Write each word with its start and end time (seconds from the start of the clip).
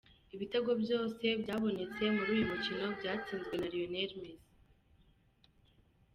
Ibitego 0.35 0.71
byose 0.83 1.25
byabonetse 1.41 2.03
muri 2.15 2.29
uyu 2.35 2.49
mukino 2.51 2.85
byatsinzwe 2.99 3.53
na 3.57 3.67
Lionel 3.71 4.11
Messi 4.21 4.47